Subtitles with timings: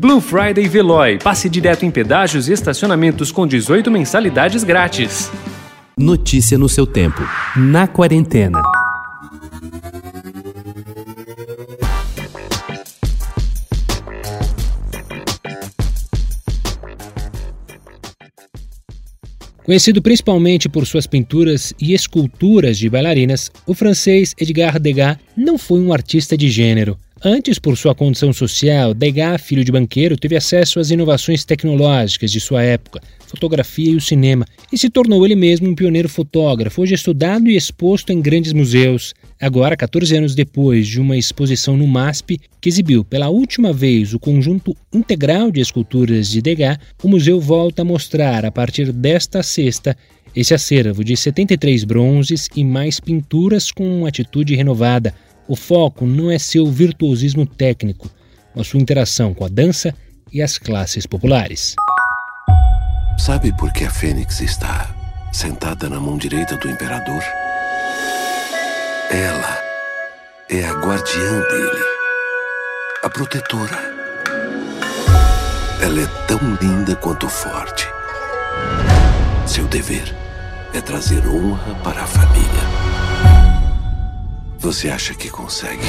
[0.00, 1.18] Blue Friday Veloy.
[1.18, 5.28] Passe direto em pedágios e estacionamentos com 18 mensalidades grátis.
[5.96, 7.20] Notícia no seu tempo.
[7.56, 8.62] Na quarentena.
[19.64, 25.80] Conhecido principalmente por suas pinturas e esculturas de bailarinas, o francês Edgar Degas não foi
[25.80, 26.96] um artista de gênero.
[27.24, 32.38] Antes, por sua condição social, Degas, filho de banqueiro, teve acesso às inovações tecnológicas de
[32.38, 36.94] sua época, fotografia e o cinema, e se tornou ele mesmo um pioneiro fotógrafo, hoje
[36.94, 39.14] estudado e exposto em grandes museus.
[39.40, 44.20] Agora, 14 anos depois de uma exposição no MASP, que exibiu pela última vez o
[44.20, 49.96] conjunto integral de esculturas de Degas, o museu volta a mostrar, a partir desta sexta,
[50.36, 55.12] esse acervo de 73 bronzes e mais pinturas com atitude renovada.
[55.48, 58.10] O foco não é seu virtuosismo técnico,
[58.54, 59.94] mas sua interação com a dança
[60.30, 61.74] e as classes populares.
[63.18, 64.94] Sabe por que a Fênix está
[65.32, 67.22] sentada na mão direita do imperador?
[69.10, 69.58] Ela
[70.50, 71.84] é a guardiã dele,
[73.02, 73.78] a protetora.
[75.80, 77.86] Ela é tão linda quanto forte.
[79.46, 80.14] Seu dever
[80.74, 82.77] é trazer honra para a família.
[84.60, 85.84] Você acha que consegue?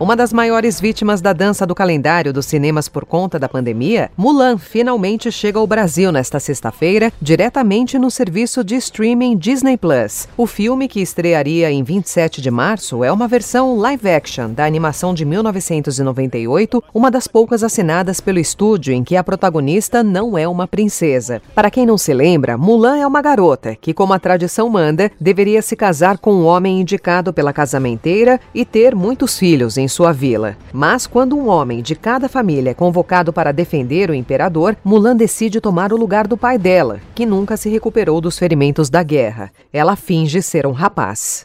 [0.00, 4.56] Uma das maiores vítimas da dança do calendário dos cinemas por conta da pandemia, Mulan
[4.56, 10.26] finalmente chega ao Brasil nesta sexta-feira, diretamente no serviço de streaming Disney Plus.
[10.38, 15.12] O filme, que estrearia em 27 de março, é uma versão live action da animação
[15.12, 20.66] de 1998, uma das poucas assinadas pelo estúdio em que a protagonista não é uma
[20.66, 21.42] princesa.
[21.54, 25.60] Para quem não se lembra, Mulan é uma garota que, como a tradição manda, deveria
[25.60, 30.56] se casar com um homem indicado pela casamenteira e ter muitos filhos em sua vila.
[30.72, 35.60] Mas quando um homem de cada família é convocado para defender o imperador, Mulan decide
[35.60, 39.52] tomar o lugar do pai dela, que nunca se recuperou dos ferimentos da guerra.
[39.70, 41.44] Ela finge ser um rapaz.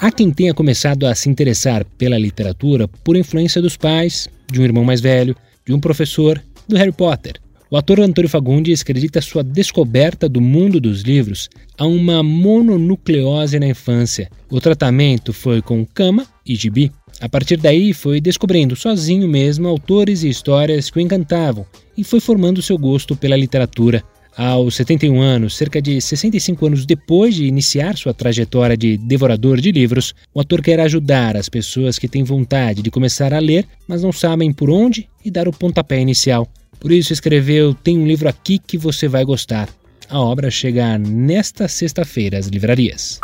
[0.00, 4.64] Há quem tenha começado a se interessar pela literatura por influência dos pais, de um
[4.64, 5.34] irmão mais velho,
[5.64, 7.40] de um professor, do Harry Potter.
[7.72, 13.66] O ator Antônio Fagundes acredita sua descoberta do mundo dos livros a uma mononucleose na
[13.66, 14.28] infância.
[14.50, 16.92] O tratamento foi com cama e gibi.
[17.22, 21.64] A partir daí, foi descobrindo sozinho mesmo autores e histórias que o encantavam
[21.96, 24.02] e foi formando seu gosto pela literatura.
[24.36, 29.70] Aos 71 anos, cerca de 65 anos depois de iniciar sua trajetória de devorador de
[29.70, 34.02] livros, o ator quer ajudar as pessoas que têm vontade de começar a ler, mas
[34.02, 36.48] não sabem por onde e dar o pontapé inicial.
[36.80, 39.68] Por isso escreveu Tem um livro aqui que você vai gostar.
[40.08, 43.20] A obra chega nesta sexta-feira às livrarias.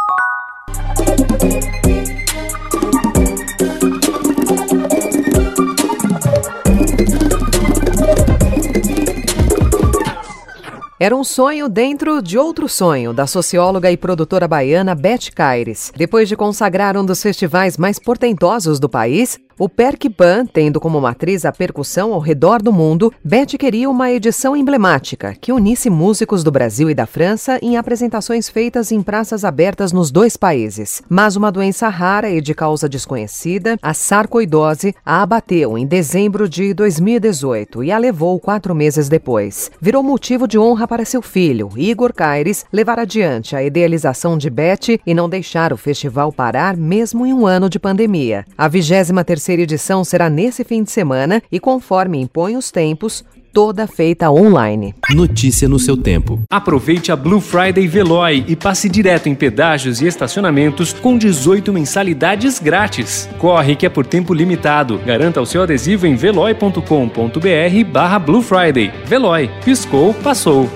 [11.00, 15.92] Era um sonho dentro de outro sonho da socióloga e produtora baiana Beth Caires.
[15.94, 21.44] Depois de consagrar um dos festivais mais portentosos do país, o Perkpan, tendo como matriz
[21.44, 26.52] a percussão ao redor do mundo, Beth queria uma edição emblemática que unisse músicos do
[26.52, 31.02] Brasil e da França em apresentações feitas em praças abertas nos dois países.
[31.08, 36.72] Mas uma doença rara e de causa desconhecida, a sarcoidose, a abateu em dezembro de
[36.72, 39.72] 2018 e a levou quatro meses depois.
[39.80, 45.00] Virou motivo de honra para seu filho, Igor Caires, levar adiante a idealização de Beth
[45.04, 48.44] e não deixar o festival parar mesmo em um ano de pandemia.
[48.56, 49.08] A 23
[49.48, 54.30] terceira terceira edição será nesse fim de semana e, conforme impõe os tempos, toda feita
[54.30, 54.94] online.
[55.10, 56.38] Notícia no seu tempo.
[56.50, 62.58] Aproveite a Blue Friday Veloy e passe direto em pedágios e estacionamentos com 18 mensalidades
[62.58, 63.28] grátis.
[63.38, 64.98] Corre que é por tempo limitado.
[64.98, 68.92] Garanta o seu adesivo em veloy.com.br barra Blue Friday.
[69.06, 69.50] Veloy.
[69.64, 70.68] Piscou, passou.